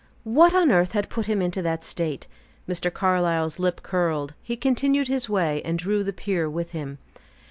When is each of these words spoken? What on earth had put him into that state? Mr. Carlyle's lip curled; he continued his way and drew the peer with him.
What 0.23 0.55
on 0.55 0.71
earth 0.71 0.93
had 0.93 1.09
put 1.11 1.27
him 1.27 1.43
into 1.43 1.61
that 1.61 1.83
state? 1.83 2.25
Mr. 2.67 2.91
Carlyle's 2.91 3.59
lip 3.59 3.83
curled; 3.83 4.33
he 4.41 4.57
continued 4.57 5.07
his 5.07 5.29
way 5.29 5.61
and 5.61 5.77
drew 5.77 6.03
the 6.03 6.11
peer 6.11 6.49
with 6.49 6.71
him. 6.71 6.97